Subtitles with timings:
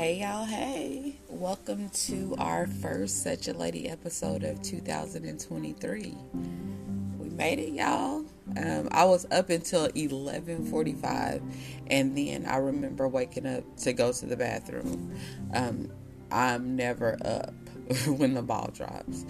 [0.00, 1.18] Hey y'all, hey.
[1.28, 6.16] Welcome to our first Such a Lady episode of 2023.
[7.18, 8.24] We made it, y'all.
[8.56, 11.42] Um, I was up until 11:45
[11.88, 15.20] and then I remember waking up to go to the bathroom.
[15.52, 15.92] Um,
[16.32, 17.52] I'm never up
[18.06, 19.26] when the ball drops.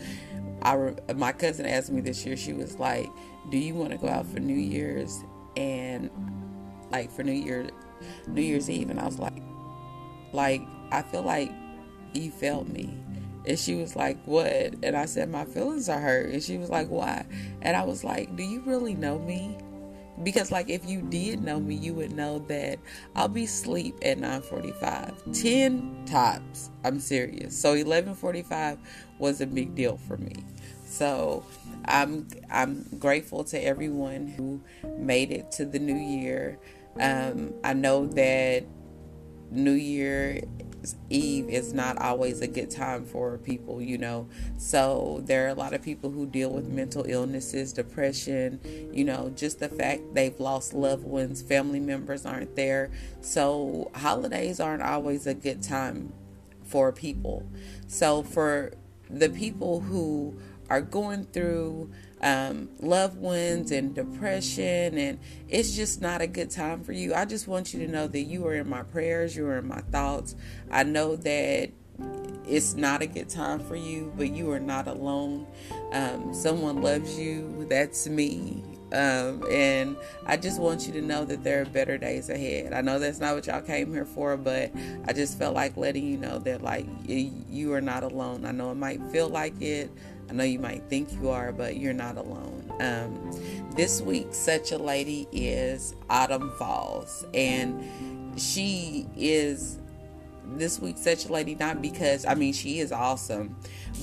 [0.62, 2.37] I re- my cousin asked me this year.
[2.37, 3.11] She was like,
[3.51, 5.25] "Do you want to go out for New Year's?"
[5.57, 6.11] And
[6.93, 7.71] like for New Year,
[8.29, 9.40] New Year's Eve, and I was like,
[10.33, 11.52] like, I feel like
[12.12, 12.95] he felt me.
[13.47, 14.75] And she was like, What?
[14.83, 16.30] And I said, My feelings are hurt.
[16.30, 17.25] And she was like, Why?
[17.62, 19.56] And I was like, Do you really know me?
[20.23, 22.79] Because like if you did know me, you would know that
[23.16, 25.41] I'll be asleep at 9:45.
[25.41, 26.70] 10 tops.
[26.84, 27.59] I'm serious.
[27.59, 28.78] So 11:45
[29.19, 30.34] was a big deal for me.
[30.84, 31.45] So
[31.87, 34.61] I'm I'm grateful to everyone who
[34.98, 36.59] made it to the new year.
[36.98, 38.64] Um, I know that
[39.51, 40.41] New Year
[41.11, 44.29] Eve is not always a good time for people, you know.
[44.57, 48.61] So there are a lot of people who deal with mental illnesses, depression,
[48.92, 52.91] you know, just the fact they've lost loved ones, family members aren't there.
[53.20, 56.12] So holidays aren't always a good time
[56.64, 57.47] for people.
[57.87, 58.73] So for
[59.09, 60.39] the people who
[60.70, 61.91] are going through
[62.23, 65.19] um, loved ones and depression, and
[65.49, 67.15] it's just not a good time for you.
[67.15, 69.69] I just want you to know that you are in my prayers, you are in
[69.69, 70.35] my thoughts.
[70.71, 71.71] I know that
[72.47, 75.47] it's not a good time for you, but you are not alone.
[75.93, 77.67] Um, someone loves you.
[77.69, 78.63] That's me.
[78.93, 82.73] Um, and I just want you to know that there are better days ahead.
[82.73, 84.73] I know that's not what y'all came here for, but
[85.07, 88.45] I just felt like letting you know that like you are not alone.
[88.45, 89.91] I know it might feel like it.
[90.31, 92.73] I know you might think you are, but you're not alone.
[92.78, 93.33] Um,
[93.75, 97.83] this week, such a lady is Autumn Falls, and
[98.41, 99.78] she is
[100.53, 103.57] this week such a lady not because I mean she is awesome,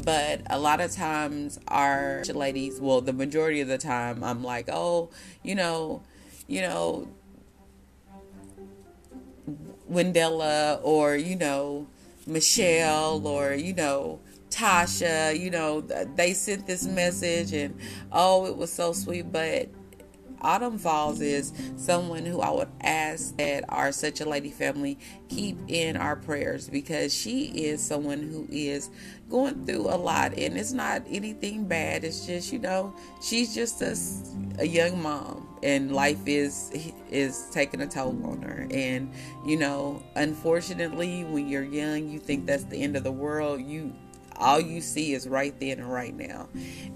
[0.03, 4.67] but a lot of times our ladies, well, the majority of the time, I'm like,
[4.69, 5.09] oh,
[5.43, 6.03] you know,
[6.47, 7.07] you know,
[9.89, 11.87] Wendella or you know
[12.25, 17.77] Michelle or you know Tasha, you know, they sent this message and
[18.11, 19.31] oh, it was so sweet.
[19.31, 19.69] But
[20.41, 24.99] Autumn Falls is someone who I would ask that our Such a Lady family
[25.29, 28.89] keep in our prayers because she is someone who is
[29.29, 32.03] going through a lot and it's not anything bad.
[32.03, 33.97] It's just, you know, she's just a,
[34.61, 36.71] a young mom and life is
[37.09, 39.11] is taking a toll on her and
[39.45, 43.91] you know unfortunately when you're young you think that's the end of the world you
[44.37, 46.47] all you see is right then and right now.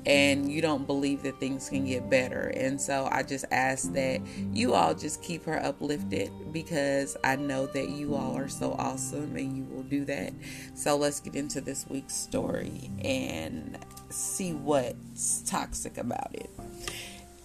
[0.05, 2.51] And you don't believe that things can get better.
[2.55, 4.21] And so i just ask that
[4.53, 9.35] you all just keep her uplifted because i know that you all are so awesome
[9.35, 10.33] and you will do that.
[10.75, 13.77] So let's get into this week's story and
[14.09, 16.49] see what's toxic about it.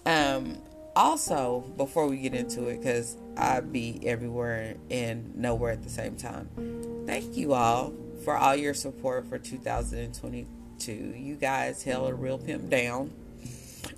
[0.04, 0.58] Um
[0.96, 6.16] also before we get into it because i be everywhere and nowhere at the same
[6.16, 6.48] time
[7.06, 7.92] thank you all
[8.26, 10.92] for all your support for 2022.
[10.92, 13.12] You guys held a real pimp down.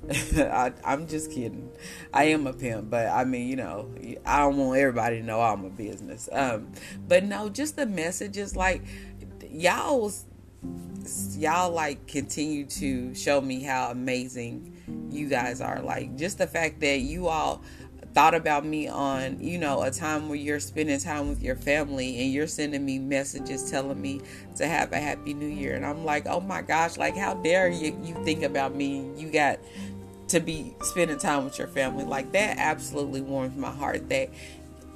[0.36, 1.70] I, am just kidding.
[2.12, 3.88] I am a pimp, but I mean, you know,
[4.26, 6.28] I don't want everybody to know I'm a business.
[6.30, 6.70] Um,
[7.08, 8.82] but no, just the messages like
[9.50, 10.12] y'all,
[11.38, 15.80] y'all like continue to show me how amazing you guys are.
[15.80, 17.62] Like just the fact that you all
[18.14, 22.20] thought about me on, you know, a time where you're spending time with your family
[22.22, 24.20] and you're sending me messages telling me
[24.56, 25.74] to have a happy new year.
[25.74, 29.10] And I'm like, oh my gosh, like, how dare you, you think about me?
[29.16, 29.58] You got
[30.28, 32.04] to be spending time with your family.
[32.04, 34.30] Like, that absolutely warms my heart that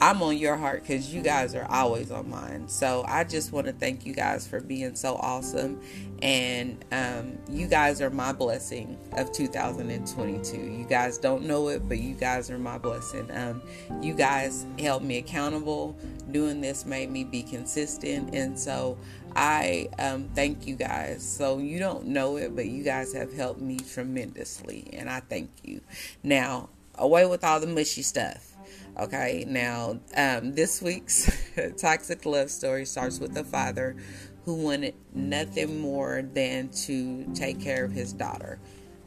[0.02, 2.66] I'm on your heart because you guys are always on mine.
[2.66, 5.80] So I just want to thank you guys for being so awesome.
[6.20, 10.56] And um, you guys are my blessing of 2022.
[10.56, 13.30] You guys don't know it, but you guys are my blessing.
[13.30, 13.62] Um,
[14.00, 15.96] you guys held me accountable.
[16.32, 18.34] Doing this made me be consistent.
[18.34, 18.98] And so
[19.36, 21.22] I um, thank you guys.
[21.22, 24.90] So you don't know it, but you guys have helped me tremendously.
[24.94, 25.80] And I thank you.
[26.24, 28.51] Now, away with all the mushy stuff
[28.98, 31.30] Okay, now um, this week's
[31.78, 33.96] toxic love story starts with a father
[34.44, 38.58] who wanted nothing more than to take care of his daughter.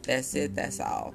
[0.01, 1.13] That's it, that's all.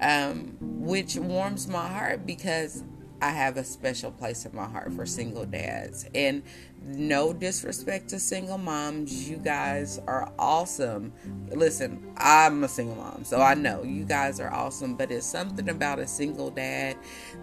[0.00, 2.82] Um, which warms my heart because
[3.22, 6.06] I have a special place in my heart for single dads.
[6.12, 6.42] And
[6.84, 11.12] no disrespect to single moms, you guys are awesome.
[11.50, 15.68] Listen, I'm a single mom, so I know you guys are awesome, but it's something
[15.68, 16.96] about a single dad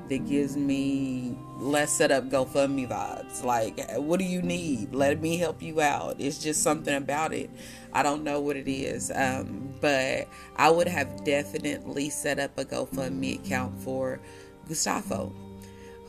[0.09, 3.45] that gives me let's set up GoFundMe vibes.
[3.45, 4.93] Like, what do you need?
[4.93, 6.17] Let me help you out.
[6.19, 7.49] It's just something about it.
[7.93, 10.27] I don't know what it is, um, but
[10.57, 14.19] I would have definitely set up a GoFundMe account for
[14.67, 15.33] Gustavo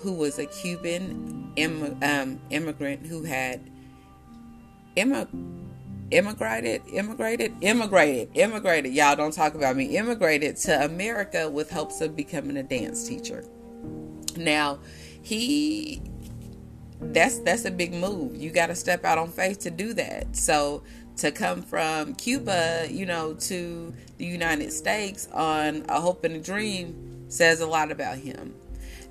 [0.00, 3.61] who was a Cuban Im- um, immigrant who had
[4.97, 5.37] immigrated,
[6.11, 8.93] immigrated, immigrated, immigrated.
[8.93, 9.97] Y'all don't talk about me.
[9.97, 13.44] Immigrated to America with hopes of becoming a dance teacher.
[14.37, 14.79] Now,
[15.23, 16.02] he
[17.00, 18.37] that's that's a big move.
[18.37, 20.37] You got to step out on faith to do that.
[20.37, 20.82] So
[21.17, 26.41] to come from Cuba, you know, to the United States on a hope and a
[26.41, 28.55] dream says a lot about him.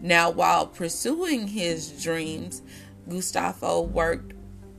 [0.02, 2.62] Now, while pursuing his dreams,
[3.08, 4.34] Gustavo worked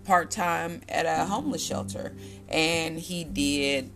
[0.04, 2.14] part time at a homeless shelter
[2.48, 3.90] and he did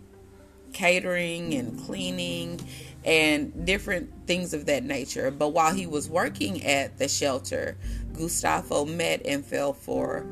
[0.73, 2.59] catering and cleaning
[3.03, 5.31] and different things of that nature.
[5.31, 7.77] But while he was working at the shelter,
[8.13, 10.25] Gustavo met and fell for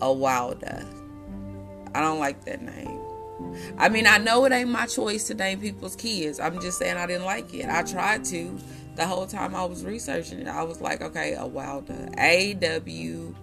[0.00, 0.84] a Awilda.
[1.94, 3.00] I don't like that name.
[3.78, 6.40] I mean, I know it ain't my choice to name people's kids.
[6.40, 7.66] I'm just saying I didn't like it.
[7.68, 8.58] I tried to,
[8.96, 13.34] the whole time I was researching it, I was like, okay, a Wilder, A W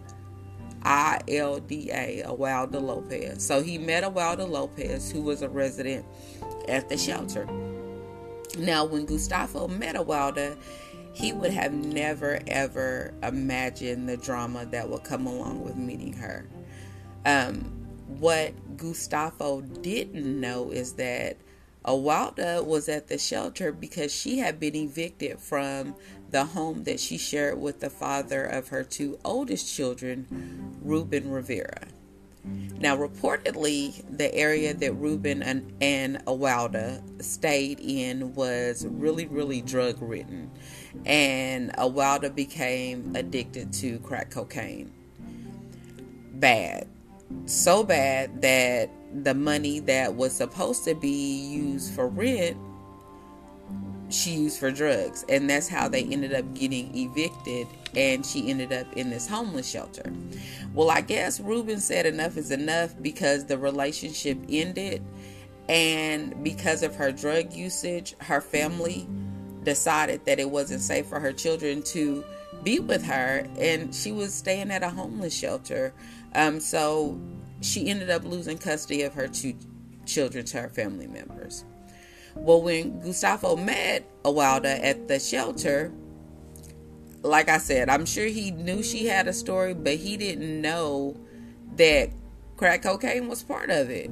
[0.84, 3.46] I L D A, a Wilder Lopez.
[3.46, 6.06] So he met a Wilder Lopez who was a resident
[6.68, 7.46] at the shelter.
[8.58, 10.58] Now, when Gustavo met a Wilder,
[11.14, 16.48] he would have never ever imagined the drama that would come along with meeting her.
[17.26, 17.60] Um,
[18.08, 21.38] what Gustavo didn't know is that
[21.86, 25.96] Awilda was at the shelter because she had been evicted from
[26.30, 31.88] the home that she shared with the father of her two oldest children, Ruben Rivera.
[32.44, 40.02] Now, reportedly, the area that Ruben and, and Awilda stayed in was really, really drug
[40.02, 40.50] ridden,
[41.06, 44.92] and Awilda became addicted to crack cocaine.
[46.34, 46.88] Bad.
[47.46, 52.58] So bad that the money that was supposed to be used for rent
[54.14, 55.26] she used for drugs.
[55.30, 59.70] And that's how they ended up getting evicted and she ended up in this homeless
[59.70, 60.12] shelter.
[60.74, 65.04] Well i guess ruben said enough is enough because the relationship ended
[65.68, 69.08] and because of her drug usage her family
[69.64, 72.24] decided that it wasn't safe for her children to
[72.64, 75.94] be with her and she was staying at a homeless shelter.
[76.34, 77.20] Um, so
[77.62, 79.56] she ended up losing custody of her two
[80.06, 81.64] children to her family members.
[82.36, 85.92] Well, when Gustavo met Awilda at the shelter,
[87.24, 91.16] like I said, I'm sure he knew she had a story, but he didn't know
[91.76, 92.10] that
[92.58, 94.10] crack cocaine was part of it.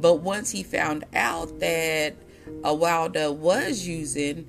[0.00, 2.14] But once he found out that
[2.62, 4.48] Awilda was using,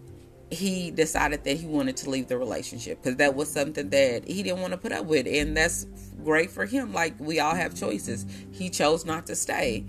[0.52, 4.44] he decided that he wanted to leave the relationship because that was something that he
[4.44, 5.28] didn't want to put up with.
[5.28, 5.88] And that's
[6.26, 6.92] great for him.
[6.92, 8.26] Like we all have choices.
[8.52, 9.86] He chose not to stay.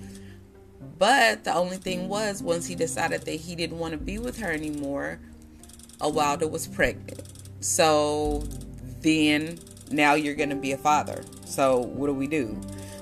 [0.99, 4.39] But the only thing was, once he decided that he didn't want to be with
[4.39, 5.19] her anymore,
[6.01, 7.23] Awilda was pregnant.
[7.61, 8.45] So
[9.01, 9.59] then
[9.91, 11.23] now you're going to be a father.
[11.45, 12.61] So what do we do?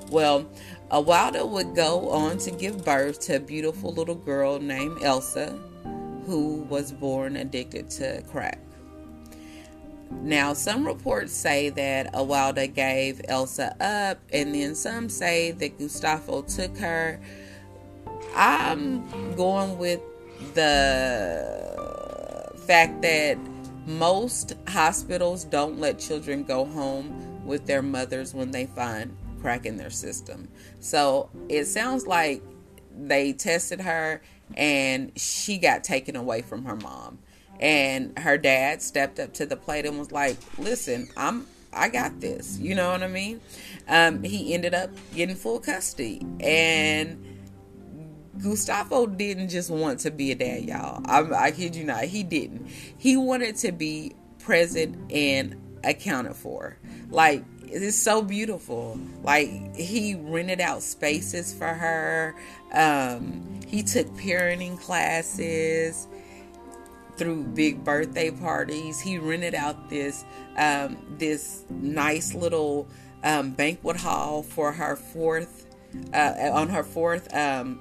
[0.09, 0.49] Well,
[0.91, 5.57] Awilda would go on to give birth to a beautiful little girl named Elsa,
[6.25, 8.59] who was born addicted to crack.
[10.11, 16.41] Now, some reports say that Awilda gave Elsa up, and then some say that Gustavo
[16.43, 17.19] took her.
[18.35, 20.01] I'm going with
[20.53, 21.73] the
[22.65, 23.37] fact that
[23.85, 29.77] most hospitals don't let children go home with their mothers when they find crack in
[29.77, 30.47] their system.
[30.79, 32.41] So it sounds like
[32.97, 34.21] they tested her
[34.55, 37.19] and she got taken away from her mom
[37.59, 42.19] and her dad stepped up to the plate and was like listen i'm i got
[42.19, 43.39] this you know what i mean
[43.87, 47.23] um, he ended up getting full custody and
[48.41, 51.01] Gustavo didn't just want to be a dad, y'all.
[51.05, 52.03] I'm, I kid you not.
[52.03, 52.67] He didn't.
[52.97, 56.77] He wanted to be present and accounted for.
[57.09, 58.99] Like, it's so beautiful.
[59.23, 62.35] Like, he rented out spaces for her.
[62.73, 66.07] Um, he took parenting classes
[67.17, 68.99] through big birthday parties.
[68.99, 70.25] He rented out this
[70.57, 72.87] um, this nice little
[73.23, 75.65] um, banquet hall for her fourth
[76.13, 77.79] uh, on her fourth um,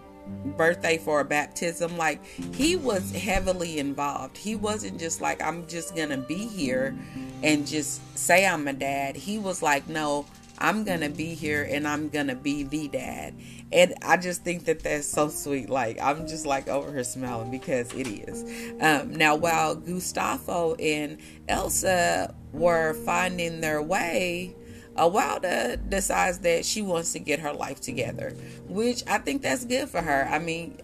[0.57, 1.97] birthday for a baptism.
[1.97, 2.25] Like
[2.55, 4.37] he was heavily involved.
[4.37, 6.97] He wasn't just like, I'm just gonna be here
[7.43, 9.17] and just say I'm a dad.
[9.17, 10.27] He was like, no,
[10.59, 13.35] I'm gonna be here and I'm gonna be the dad.
[13.73, 15.69] And I just think that that's so sweet.
[15.69, 18.73] Like I'm just like over her smiling because it is.
[18.81, 21.19] Um, now, while Gustavo and
[21.49, 24.55] Elsa were finding their way,
[24.97, 28.31] Wilda decides that she wants to get her life together,
[28.69, 30.29] which I think that's good for her.
[30.31, 30.79] I mean,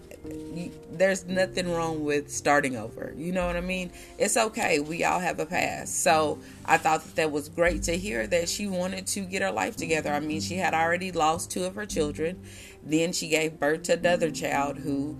[0.91, 3.13] there's nothing wrong with starting over.
[3.15, 3.91] You know what I mean?
[4.17, 4.79] It's okay.
[4.79, 6.03] We all have a past.
[6.03, 9.51] So I thought that, that was great to hear that she wanted to get her
[9.51, 10.11] life together.
[10.11, 12.41] I mean, she had already lost two of her children.
[12.83, 15.17] Then she gave birth to another child who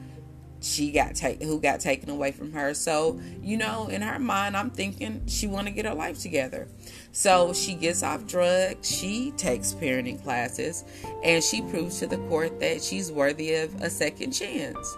[0.61, 2.73] she got who got taken away from her.
[2.73, 6.67] So, you know, in her mind, I'm thinking she want to get her life together.
[7.11, 10.85] So she gets off drugs, she takes parenting classes,
[11.23, 14.97] and she proves to the court that she's worthy of a second chance.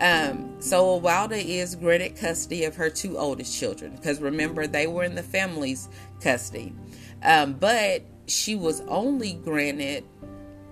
[0.00, 5.04] Um, so Wilda is granted custody of her two oldest children because remember they were
[5.04, 5.88] in the family's
[6.20, 6.74] custody,
[7.22, 10.04] um, but she was only granted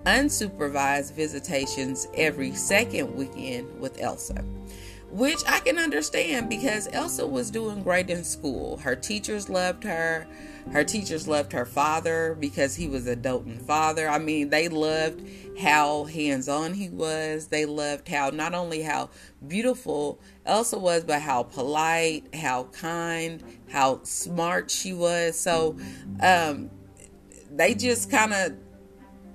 [0.05, 4.43] unsupervised visitations every second weekend with Elsa
[5.11, 8.77] which I can understand because Elsa was doing great in school.
[8.77, 10.25] Her teachers loved her.
[10.71, 14.07] Her teachers loved her father because he was a doting father.
[14.07, 15.27] I mean, they loved
[15.59, 17.47] how hands on he was.
[17.47, 19.09] They loved how not only how
[19.45, 25.37] beautiful Elsa was, but how polite, how kind, how smart she was.
[25.37, 25.77] So,
[26.21, 26.69] um,
[27.51, 28.53] they just kind of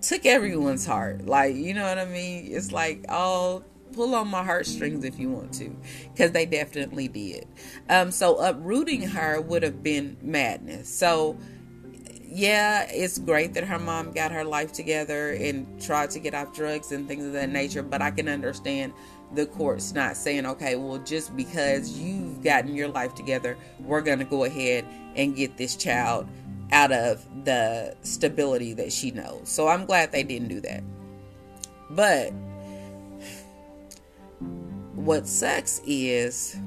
[0.00, 1.26] took everyone's heart.
[1.26, 2.48] Like, you know what I mean?
[2.50, 3.64] It's like, oh,
[3.96, 5.74] pull on my heartstrings if you want to,
[6.12, 7.48] because they definitely did.
[7.88, 10.88] Um, so uprooting her would have been madness.
[10.88, 11.36] So
[12.22, 16.54] yeah, it's great that her mom got her life together and tried to get off
[16.54, 18.92] drugs and things of that nature, but I can understand
[19.34, 24.18] the courts not saying, okay, well, just because you've gotten your life together, we're going
[24.18, 24.84] to go ahead
[25.16, 26.28] and get this child
[26.72, 29.48] out of the stability that she knows.
[29.48, 30.82] So I'm glad they didn't do that.
[31.90, 32.32] But
[35.06, 36.58] what sucks is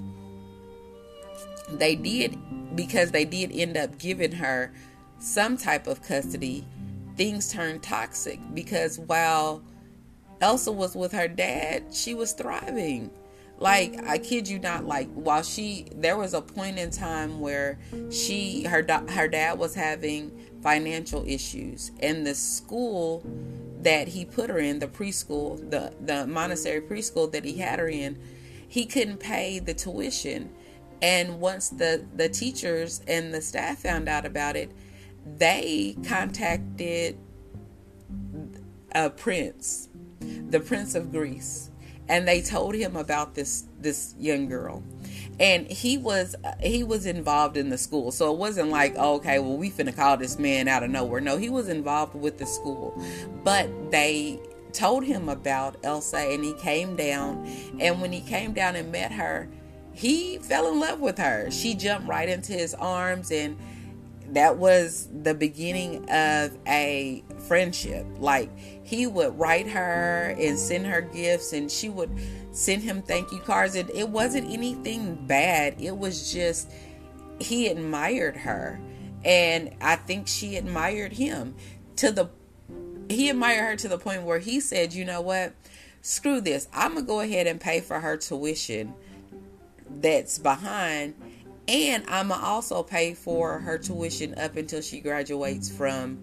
[1.71, 2.37] they did
[2.75, 4.71] because they did end up giving her
[5.19, 6.65] some type of custody
[7.17, 8.39] things turned toxic.
[8.53, 9.61] Because while
[10.39, 13.11] Elsa was with her dad she was thriving.
[13.57, 17.77] Like I kid you not like while she there was a point in time where
[18.09, 20.31] she her her dad was having
[20.63, 23.21] financial issues and the school
[23.81, 27.87] that he put her in, the preschool, the, the Montessori preschool that he had her
[27.87, 28.17] in,
[28.67, 30.51] he couldn't pay the tuition.
[31.01, 34.71] And once the, the teachers and the staff found out about it,
[35.37, 37.17] they contacted
[38.93, 41.69] a prince, the prince of Greece,
[42.07, 44.83] and they told him about this this young girl
[45.39, 48.11] and he was he was involved in the school.
[48.11, 51.21] So it wasn't like oh, okay well we finna call this man out of nowhere.
[51.21, 53.01] No he was involved with the school.
[53.43, 54.39] But they
[54.73, 57.47] told him about elsa and he came down.
[57.79, 59.49] And when he came down and met her
[59.93, 61.51] he fell in love with her.
[61.51, 63.57] She jumped right into his arms and
[64.33, 68.05] that was the beginning of a friendship.
[68.17, 72.11] Like he would write her and send her gifts and she would
[72.51, 75.75] send him thank you cards and it wasn't anything bad.
[75.79, 76.71] It was just
[77.39, 78.79] he admired her
[79.23, 81.55] and i think she admired him
[81.95, 82.29] to the
[83.09, 85.53] he admired her to the point where he said you know what?
[86.01, 86.67] Screw this.
[86.73, 88.93] I'm gonna go ahead and pay for her tuition
[89.89, 91.15] that's behind
[91.69, 96.21] and i'm gonna also pay for her tuition up until she graduates from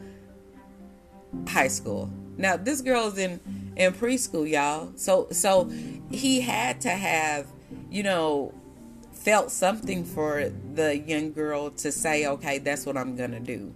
[1.48, 3.40] high school now this girl's in
[3.76, 4.92] in preschool, y'all.
[4.96, 5.70] So so
[6.10, 7.46] he had to have,
[7.90, 8.52] you know,
[9.12, 13.72] felt something for the young girl to say, okay, that's what I'm gonna do.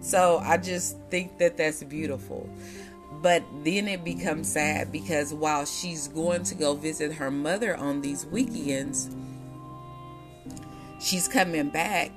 [0.00, 2.48] So I just think that that's beautiful.
[3.20, 8.00] But then it becomes sad because while she's going to go visit her mother on
[8.00, 9.10] these weekends,
[11.02, 12.10] she's coming back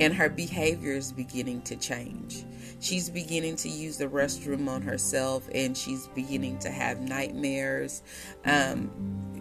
[0.00, 2.44] and her behavior is beginning to change
[2.80, 8.02] she's beginning to use the restroom on herself and she's beginning to have nightmares.
[8.44, 8.90] Um,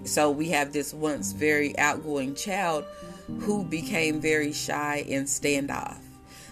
[0.04, 2.86] so we have this once very outgoing child
[3.40, 6.00] who became very shy and standoff,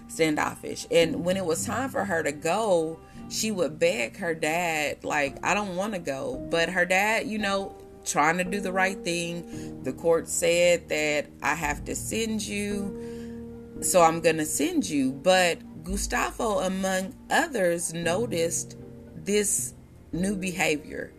[0.08, 0.88] standoffish.
[0.90, 3.00] And when it was time for her to go,
[3.30, 6.48] she would beg her dad, like, I don't want to go.
[6.50, 7.76] But her dad, you know,
[8.08, 9.84] trying to do the right thing.
[9.84, 15.12] The court said that I have to send you, so I'm going to send you.
[15.12, 18.78] But Gustavo, among others, noticed
[19.16, 19.74] this
[20.12, 21.14] new behavior.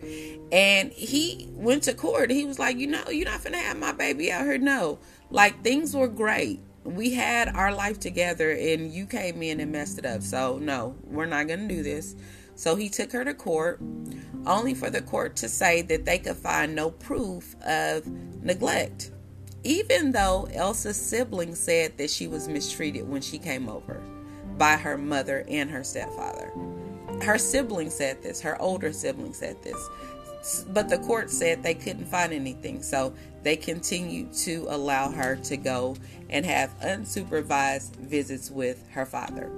[0.53, 2.31] And he went to court.
[2.31, 4.59] He was like, you know, you're not gonna have my baby out here.
[4.59, 4.99] No.
[5.31, 6.61] Like things were great.
[6.85, 10.23] We had our life together and you came in and messed it up.
[10.23, 12.17] So no, we're not gonna do this.
[12.59, 13.81] So he took her to court,
[14.45, 18.05] only for the court to say that they could find no proof of
[18.43, 19.13] neglect.
[19.63, 24.03] Even though Elsa's siblings said that she was mistreated when she came over
[24.57, 26.53] by her mother and her stepfather.
[27.23, 30.65] Her sibling said this, her older sibling said this.
[30.71, 35.57] But the court said they couldn't find anything, so they continued to allow her to
[35.57, 35.95] go
[36.29, 39.49] and have unsupervised visits with her father.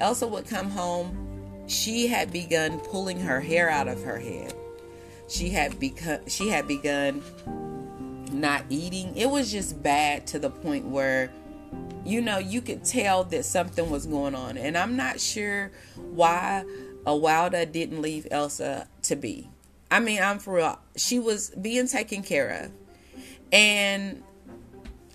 [0.00, 1.25] Elsa would come home.
[1.66, 4.54] She had begun pulling her hair out of her head.
[5.28, 7.22] She had become she had begun
[8.30, 9.16] not eating.
[9.16, 11.30] It was just bad to the point where
[12.06, 14.56] you know, you could tell that something was going on.
[14.56, 16.64] And I'm not sure why
[17.04, 19.50] Awilda didn't leave Elsa to be.
[19.90, 20.78] I mean, I'm for real.
[20.96, 22.70] She was being taken care of.
[23.52, 24.22] And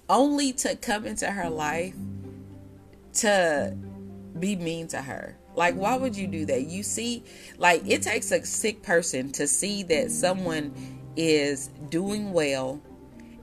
[0.10, 1.96] only to come into her life
[3.14, 3.76] to
[4.38, 5.38] be mean to her.
[5.56, 6.68] Like, why would you do that?
[6.68, 7.24] You see,
[7.58, 10.74] like, it takes a sick person to see that someone
[11.16, 12.82] is doing well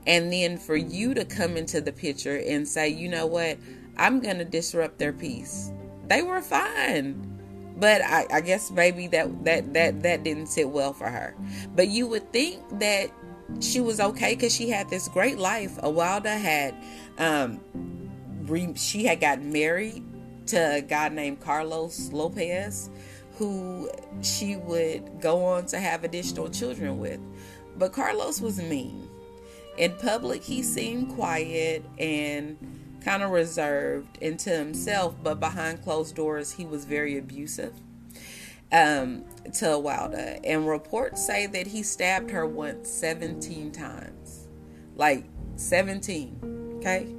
[0.07, 3.59] and then for you to come into the picture and say, you know what,
[3.99, 5.71] I'm going to disrupt their peace.
[6.07, 7.25] They were fine.
[7.77, 11.37] But I, I guess maybe that, that that that didn't sit well for her.
[11.77, 13.11] But you would think that
[13.61, 15.77] she was okay because she had this great life.
[15.83, 16.75] Awilda had,
[17.19, 17.61] um,
[18.75, 20.03] she had gotten married
[20.49, 22.91] to a guy named Carlos Lopez,
[23.37, 23.91] who
[24.23, 27.21] she would go on to have additional children with.
[27.77, 29.09] But Carlos was mean.
[29.77, 32.59] In public, he seemed quiet and
[33.05, 37.73] kind of reserved into himself, but behind closed doors, he was very abusive
[38.73, 39.25] um,
[39.55, 40.41] to Awilda.
[40.45, 44.49] And reports say that he stabbed her once 17 times.
[44.97, 45.25] Like
[45.57, 47.15] 17, okay?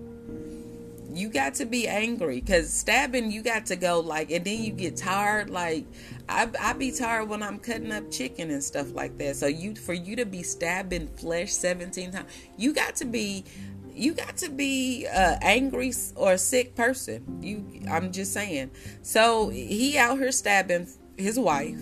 [1.11, 4.71] You got to be angry because stabbing, you got to go like, and then you
[4.71, 5.49] get tired.
[5.49, 5.85] Like,
[6.27, 9.35] I I be tired when I'm cutting up chicken and stuff like that.
[9.35, 13.45] So you for you to be stabbing flesh 17 times, you got to be
[13.93, 17.39] you got to be a angry or sick person.
[17.41, 18.71] You I'm just saying.
[19.01, 21.79] So he out here stabbing his wife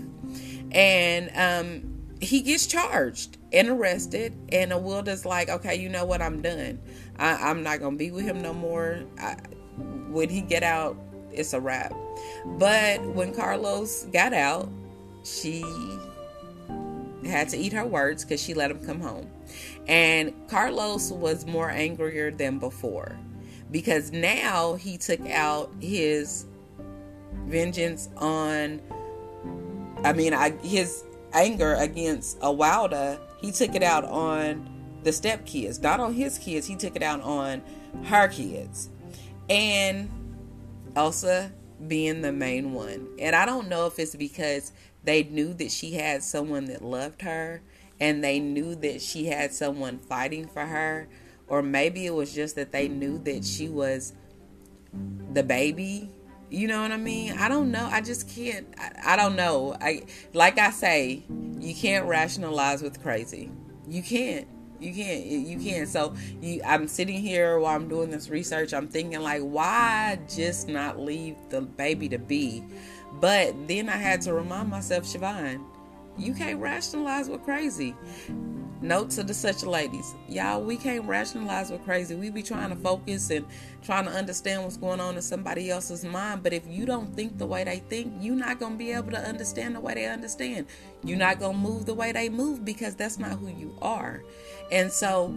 [0.72, 6.42] and um he gets charged and arrested and Awilda's like, okay, you know what, I'm
[6.42, 6.80] done.
[7.20, 9.02] I, am not gonna be with him no more.
[9.20, 9.36] I,
[10.10, 10.98] when he get out,
[11.32, 11.94] it's a wrap.
[12.46, 14.70] But when Carlos got out,
[15.24, 15.64] she
[17.26, 19.30] had to eat her words because she let him come home.
[19.88, 23.18] And Carlos was more angrier than before
[23.72, 26.46] because now he took out his
[27.46, 28.82] vengeance on,
[30.04, 31.04] I mean, I, his
[31.34, 34.77] anger against Awilda, he took it out on
[35.08, 37.64] the step kids, not on his kids, he took it out on
[38.04, 38.90] her kids.
[39.50, 40.10] And
[40.98, 41.54] Elsa
[41.88, 43.08] being the main one.
[43.18, 44.74] And I don't know if it's because
[45.06, 47.62] they knew that she had someone that loved her
[48.02, 51.08] and they knew that she had someone fighting for her.
[51.48, 54.12] Or maybe it was just that they knew that she was
[55.32, 56.12] the baby.
[56.50, 57.38] You know what i mean?
[57.38, 57.88] I don't know.
[57.90, 58.68] I just can't.
[58.78, 59.78] I, I, don't know.
[59.80, 61.24] I like i say
[61.60, 63.52] you can't rationalize with crazy.
[63.88, 64.48] You can't
[64.80, 68.88] you can't you can't so you i'm sitting here while i'm doing this research i'm
[68.88, 72.64] thinking like why just not leave the baby to be
[73.20, 75.64] but then i had to remind myself siobhan
[76.18, 77.96] you can't rationalize with crazy
[78.80, 82.14] Note to the such ladies, y'all, we can't rationalize with crazy.
[82.14, 83.44] We be trying to focus and
[83.82, 86.44] trying to understand what's going on in somebody else's mind.
[86.44, 89.18] But if you don't think the way they think, you're not gonna be able to
[89.20, 90.68] understand the way they understand.
[91.04, 94.22] You're not gonna move the way they move because that's not who you are.
[94.72, 95.34] And so,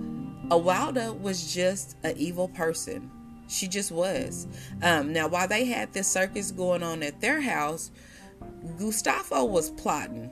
[0.48, 3.10] Awilda was just an evil person.
[3.48, 4.46] She just was.
[4.82, 7.90] Um, now, while they had this circus going on at their house,
[8.78, 10.30] Gustavo was plotting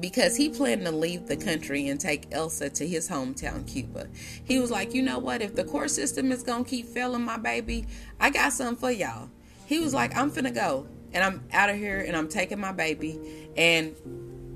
[0.00, 4.08] because he planned to leave the country and take Elsa to his hometown, Cuba.
[4.44, 5.42] He was like, you know what?
[5.42, 7.86] If the court system is gonna keep failing my baby,
[8.18, 9.30] I got something for y'all.
[9.66, 12.72] He was like, I'm finna go and I'm out of here and I'm taking my
[12.72, 13.94] baby and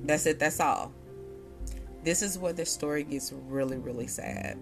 [0.05, 0.93] that's it, that's all.
[2.05, 4.59] This is where the story gets really, really sad.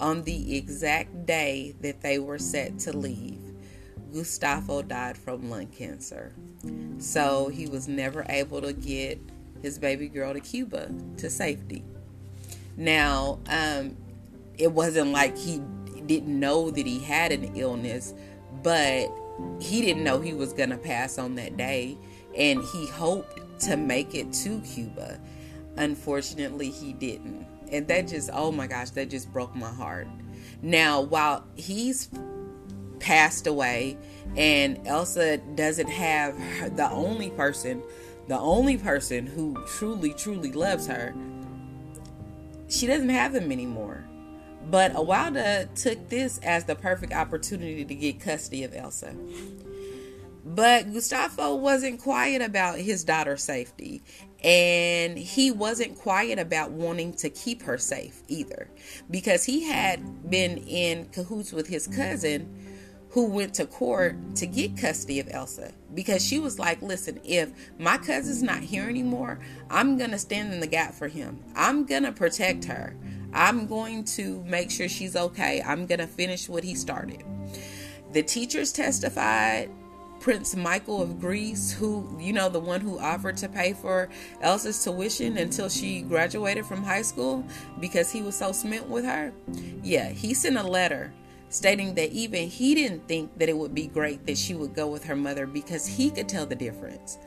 [0.00, 3.40] On the exact day that they were set to leave,
[4.12, 6.32] Gustavo died from lung cancer.
[6.98, 9.20] So he was never able to get
[9.62, 11.84] his baby girl to Cuba to safety.
[12.76, 13.96] Now, um,
[14.56, 15.60] it wasn't like he
[16.06, 18.14] didn't know that he had an illness,
[18.62, 19.10] but
[19.60, 21.96] he didn't know he was going to pass on that day.
[22.36, 25.20] And he hoped to make it to Cuba.
[25.80, 27.46] Unfortunately, he didn't.
[27.72, 30.08] And that just, oh my gosh, that just broke my heart.
[30.60, 32.10] Now, while he's
[32.98, 33.96] passed away
[34.36, 37.82] and Elsa doesn't have her, the only person,
[38.28, 41.14] the only person who truly, truly loves her,
[42.68, 44.04] she doesn't have him anymore.
[44.70, 49.14] But Awilda took this as the perfect opportunity to get custody of Elsa.
[50.44, 54.02] But Gustavo wasn't quiet about his daughter's safety.
[54.42, 58.68] And he wasn't quiet about wanting to keep her safe either.
[59.10, 62.56] Because he had been in cahoots with his cousin
[63.10, 67.50] who went to court to get custody of Elsa because she was like, Listen, if
[67.78, 71.42] my cousin's not here anymore, I'm going to stand in the gap for him.
[71.54, 72.96] I'm going to protect her.
[73.32, 75.62] I'm going to make sure she's okay.
[75.62, 77.24] I'm going to finish what he started.
[78.12, 79.70] The teachers testified.
[80.20, 84.10] Prince Michael of Greece, who, you know, the one who offered to pay for
[84.42, 87.44] Elsa's tuition until she graduated from high school
[87.80, 89.32] because he was so smitten with her.
[89.82, 91.12] Yeah, he sent a letter
[91.48, 94.86] stating that even he didn't think that it would be great that she would go
[94.86, 97.18] with her mother because he could tell the difference.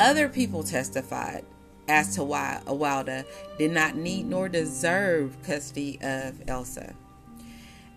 [0.00, 1.44] Other people testified
[1.88, 3.24] as to why Awilda
[3.58, 6.94] did not need nor deserve custody of Elsa.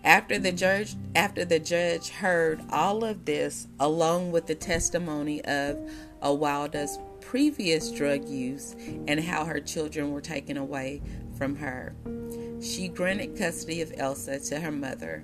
[0.02, 5.78] After the judge after the judge heard all of this along with the testimony of
[6.22, 8.74] Awilda's previous drug use
[9.06, 11.02] and how her children were taken away
[11.36, 11.94] from her,
[12.62, 15.22] she granted custody of Elsa to her mother,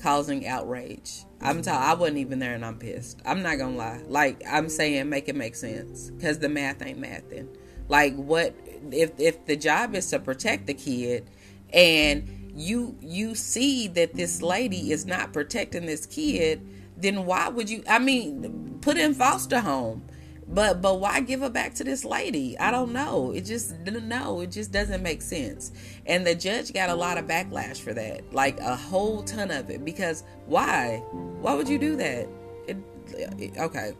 [0.00, 1.24] causing outrage.
[1.40, 3.22] I'm t- I wasn't even there and I'm pissed.
[3.24, 4.02] I'm not gonna lie.
[4.06, 7.48] Like I'm saying, make it make sense because the math ain't mathing.
[7.88, 8.54] Like what
[8.90, 11.28] if if the job is to protect the kid
[11.72, 17.68] and you you see that this lady is not protecting this kid, then why would
[17.68, 20.02] you I mean put in foster home.
[20.46, 22.58] But but why give her back to this lady?
[22.58, 23.32] I don't know.
[23.32, 25.72] It just no, it just doesn't make sense.
[26.06, 28.32] And the judge got a lot of backlash for that.
[28.32, 31.02] Like a whole ton of it because why?
[31.40, 32.28] Why would you do that?
[32.68, 33.92] It, okay.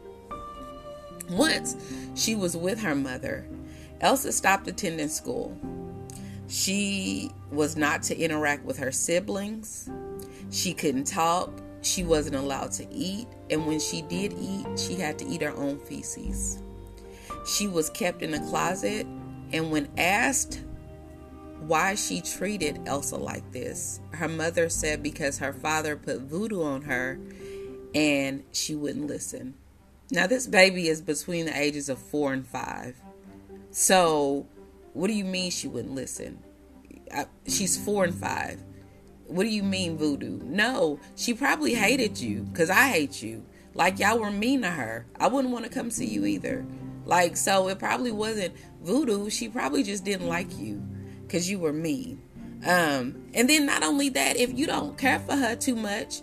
[1.30, 1.76] Once
[2.14, 3.46] she was with her mother
[4.00, 5.56] Elsa stopped attending school.
[6.54, 9.90] She was not to interact with her siblings.
[10.52, 11.50] She couldn't talk.
[11.82, 13.26] She wasn't allowed to eat.
[13.50, 16.62] And when she did eat, she had to eat her own feces.
[17.44, 19.04] She was kept in a closet.
[19.52, 20.62] And when asked
[21.58, 26.82] why she treated Elsa like this, her mother said because her father put voodoo on
[26.82, 27.18] her
[27.96, 29.54] and she wouldn't listen.
[30.12, 32.94] Now, this baby is between the ages of four and five.
[33.72, 34.46] So,
[34.94, 36.42] what do you mean she wouldn't listen?
[37.12, 38.62] I, she's four and five.
[39.26, 40.40] What do you mean voodoo?
[40.42, 43.44] No, she probably hated you because I hate you.
[43.74, 45.06] Like y'all were mean to her.
[45.18, 46.64] I wouldn't want to come see you either.
[47.04, 49.28] Like, so it probably wasn't voodoo.
[49.30, 50.82] She probably just didn't like you
[51.22, 52.22] because you were mean.
[52.64, 56.22] Um, and then not only that, if you don't care for her too much,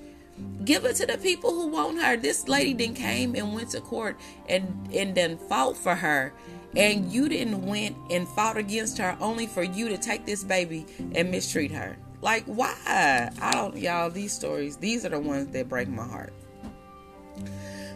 [0.63, 2.17] give it to the people who want her.
[2.17, 6.33] This lady then came and went to court and and then fought for her
[6.75, 10.85] and you didn't went and fought against her only for you to take this baby
[11.15, 11.97] and mistreat her.
[12.21, 13.31] Like why?
[13.41, 16.33] I don't y'all these stories, these are the ones that break my heart.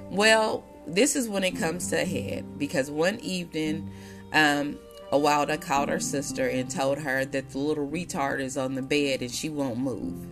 [0.10, 3.90] Well, this is when it comes to a head because one evening
[4.34, 4.78] um
[5.12, 9.22] Awilda called her sister and told her that the little retard is on the bed
[9.22, 10.26] and she won't move.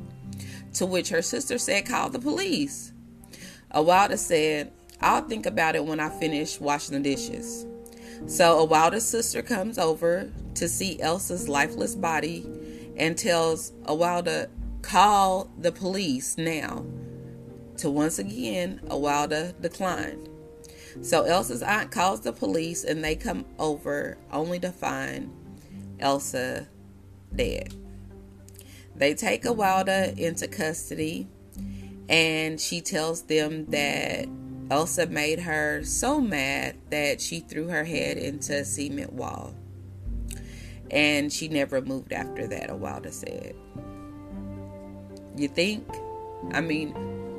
[0.76, 2.92] To which her sister said, Call the police.
[3.74, 7.66] Awilda said, I'll think about it when I finish washing the dishes.
[8.26, 12.46] So a Awilda's sister comes over to see Elsa's lifeless body
[12.96, 14.50] and tells Awilda,
[14.82, 16.86] call the police now.
[17.78, 20.30] To once again, Awilda declined.
[21.02, 25.32] So Elsa's aunt calls the police and they come over only to find
[26.00, 26.68] Elsa
[27.36, 27.74] dead.
[28.96, 31.28] They take Awilda into custody
[32.10, 34.28] and she tells them that
[34.74, 39.54] Elsa made her so mad that she threw her head into a cement wall.
[40.90, 43.54] And she never moved after that, Awilda said.
[45.38, 45.88] You think?
[46.54, 46.90] I mean,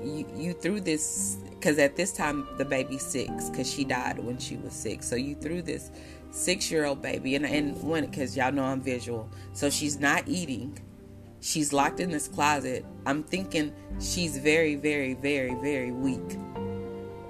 [0.05, 4.39] you, you threw this, because at this time the baby's six, because she died when
[4.39, 5.05] she was six.
[5.05, 5.91] So you threw this
[6.31, 9.29] six year old baby, and, and when, because y'all know I'm visual.
[9.55, 10.79] So she's not eating.
[11.41, 12.87] She's locked in this closet.
[13.07, 16.39] I'm thinking she's very, very, very, very weak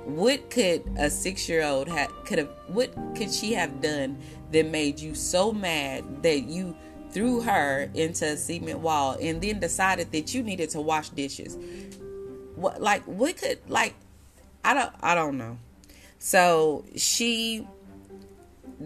[0.04, 4.18] what could a six year old have could have what could she have done
[4.52, 6.76] that made you so mad that you
[7.10, 11.56] threw her into a cement wall and then decided that you needed to wash dishes?
[12.54, 13.94] What like what could like
[14.64, 15.58] i don't i don't know.
[16.18, 17.66] So she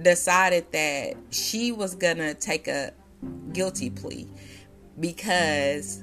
[0.02, 2.92] decided that she was gonna take a
[3.52, 4.28] guilty plea
[5.00, 6.02] because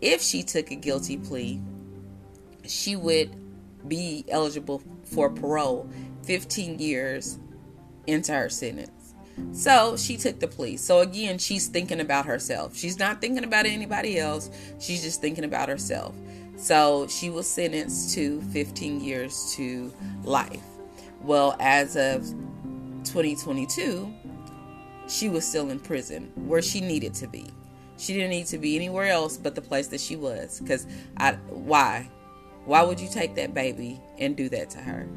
[0.00, 1.60] if she took a guilty plea,
[2.64, 3.30] she would
[3.88, 5.88] be eligible for parole
[6.24, 7.38] 15 years
[8.06, 9.14] into her sentence.
[9.52, 10.76] So she took the plea.
[10.76, 12.76] So again, she's thinking about herself.
[12.76, 14.50] She's not thinking about anybody else.
[14.80, 16.14] She's just thinking about herself.
[16.56, 19.92] So she was sentenced to 15 years to
[20.24, 20.62] life.
[21.22, 22.22] Well, as of
[23.04, 24.12] 2022,
[25.08, 27.46] she was still in prison where she needed to be.
[27.96, 30.60] She didn't need to be anywhere else but the place that she was.
[30.60, 32.08] Because I, why?
[32.68, 35.08] Why would you take that baby and do that to her?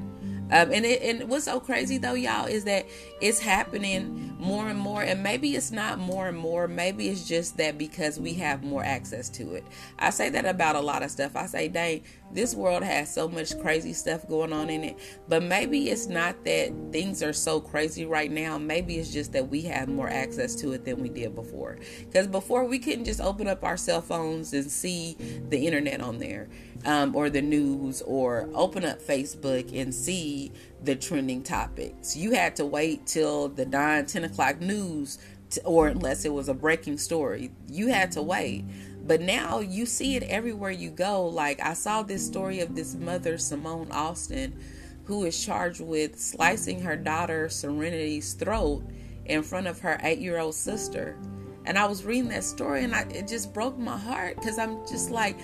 [0.52, 2.86] Um, and it, and what's so crazy though, y'all, is that
[3.20, 5.04] it's happening more and more.
[5.04, 6.67] And maybe it's not more and more.
[6.67, 9.63] Maybe it's just that because we have more access to it.
[9.99, 11.36] I say that about a lot of stuff.
[11.36, 14.97] I say, dang, this world has so much crazy stuff going on in it.
[15.27, 18.58] But maybe it's not that things are so crazy right now.
[18.58, 21.77] Maybe it's just that we have more access to it than we did before.
[21.99, 25.17] Because before we couldn't just open up our cell phones and see
[25.49, 26.49] the internet on there
[26.86, 30.51] um, or the news or open up Facebook and see
[30.84, 32.15] the trending topics.
[32.15, 35.20] You had to wait till the 9, 10 o'clock news,
[35.52, 38.65] to, or unless it was a breaking story, you had to wait.
[39.06, 41.26] But now you see it everywhere you go.
[41.26, 44.58] Like I saw this story of this mother, Simone Austin,
[45.06, 48.84] who is charged with slicing her daughter Serenity's throat
[49.26, 51.17] in front of her eight year old sister.
[51.65, 54.86] And I was reading that story and I, it just broke my heart because I'm
[54.88, 55.39] just like,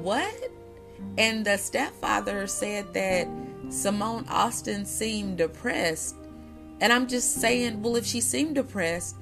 [0.00, 0.50] what?
[1.18, 3.28] And the stepfather said that
[3.68, 6.16] Simone Austin seemed depressed.
[6.80, 9.16] And I'm just saying, well, if she seemed depressed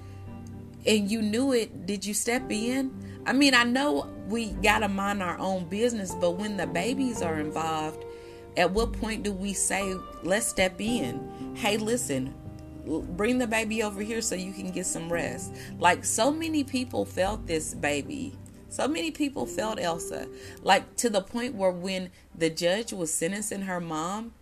[0.87, 2.93] and you knew it, did you step in?
[3.27, 7.23] I mean, I know we got to mind our own business, but when the babies
[7.23, 8.05] are involved,
[8.57, 11.55] at what point do we say, let's step in?
[11.57, 12.35] Hey, listen,
[12.85, 15.55] bring the baby over here so you can get some rest.
[15.79, 18.37] Like so many people felt this baby
[18.75, 20.27] so many people felt Elsa,
[20.65, 24.33] like to the point where when the judge was sentencing her mom,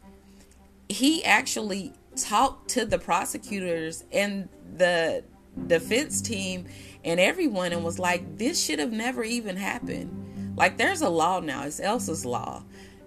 [0.89, 5.23] he actually talked to the prosecutors and the
[5.67, 6.65] defense team
[7.05, 10.55] and everyone and was like, this should have never even happened.
[10.57, 12.65] Like, there's a law now, it's Elsa's law,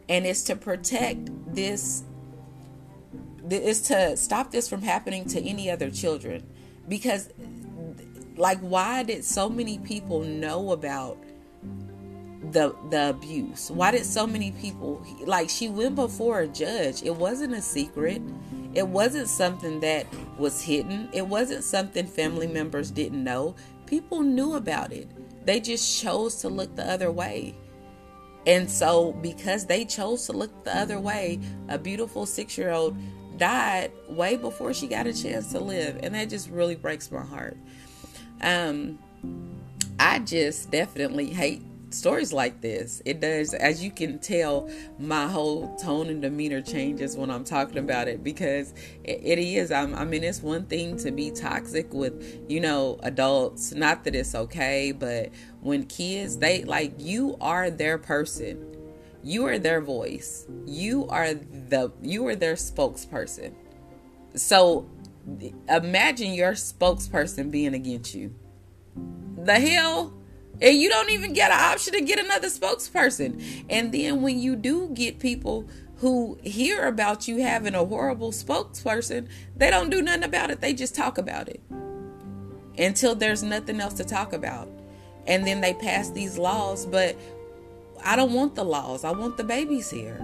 [0.08, 2.04] and it's to protect this,
[3.50, 6.46] it's to stop this from happening to any other children.
[6.88, 7.30] Because
[8.38, 11.18] like why did so many people know about
[12.52, 13.72] the the abuse?
[13.72, 17.04] Why did so many people like she went before a judge.
[17.04, 18.22] It wasn't a secret.
[18.74, 20.06] It wasn't something that
[20.38, 21.10] was hidden.
[21.14, 23.56] It wasn't something family members didn't know.
[23.86, 25.08] People knew about it.
[25.46, 27.56] They just chose to look the other way.
[28.48, 32.98] And so because they chose to look the other way a beautiful 6-year-old
[33.38, 36.00] died way before she got a chance to live.
[36.04, 37.58] And that just really breaks my heart
[38.42, 39.00] um,
[40.00, 41.62] I just definitely hate
[41.96, 43.02] stories like this.
[43.06, 44.70] It does, as you can tell,
[45.00, 49.72] my whole tone and demeanor changes when I'm talking about it because it, it is.
[49.72, 53.74] I'm, I mean, it's one thing to be toxic with, you know, adults.
[53.74, 55.30] Not that it's okay, but
[55.62, 58.72] when kids, they like you are their person.
[59.24, 60.46] You are their voice.
[60.68, 63.56] You are the you are their spokesperson.
[64.36, 64.88] So
[65.70, 68.34] imagine your spokesperson being against you.
[69.38, 70.14] The hell?
[70.62, 73.66] And you don't even get an option to get another spokesperson.
[73.70, 79.28] And then when you do get people who hear about you having a horrible spokesperson,
[79.56, 80.62] they don't do nothing about it.
[80.62, 81.62] They just talk about it
[82.78, 84.70] until there's nothing else to talk about.
[85.28, 87.18] And then they pass these laws, but
[88.04, 89.04] I don't want the laws.
[89.04, 90.20] I want the babies here.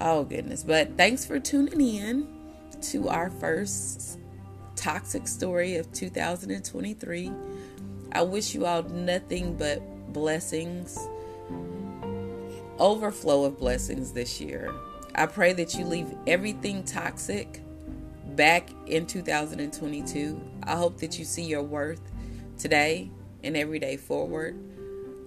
[0.00, 0.62] Oh, goodness.
[0.62, 2.39] But thanks for tuning in
[2.82, 4.18] to our first
[4.76, 7.32] toxic story of 2023.
[8.12, 9.80] I wish you all nothing but
[10.12, 10.98] blessings,
[12.78, 14.72] overflow of blessings this year.
[15.14, 17.62] I pray that you leave everything toxic
[18.36, 20.40] back in 2022.
[20.62, 22.00] I hope that you see your worth
[22.58, 23.10] today
[23.42, 24.58] and every day forward.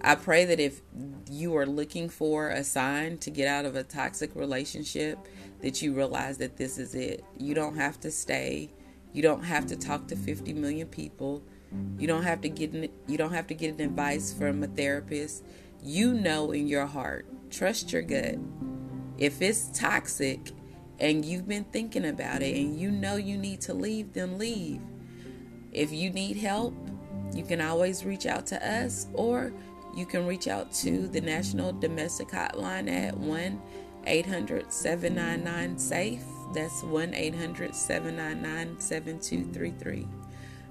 [0.03, 0.81] I pray that if
[1.29, 5.17] you are looking for a sign to get out of a toxic relationship,
[5.61, 7.23] that you realize that this is it.
[7.37, 8.69] You don't have to stay.
[9.13, 11.41] You don't have to talk to 50 million people.
[11.97, 14.67] You don't have to get an, you don't have to get an advice from a
[14.67, 15.45] therapist.
[15.81, 17.25] You know in your heart.
[17.49, 18.35] Trust your gut.
[19.17, 20.51] If it's toxic
[20.99, 24.81] and you've been thinking about it and you know you need to leave, then leave.
[25.71, 26.75] If you need help,
[27.33, 29.53] you can always reach out to us or
[29.95, 33.61] you can reach out to the National Domestic Hotline at 1
[34.05, 36.23] 800 799 SAFE.
[36.53, 40.07] That's 1 800 799 7233.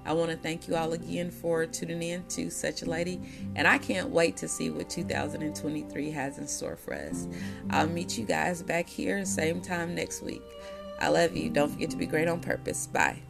[0.04, 3.20] I want to thank you all again for tuning in to Such a Lady,
[3.54, 7.28] and I can't wait to see what 2023 has in store for us.
[7.70, 10.42] I'll meet you guys back here same time next week.
[11.00, 11.50] I love you.
[11.50, 12.86] Don't forget to be great on purpose.
[12.86, 13.22] Bye.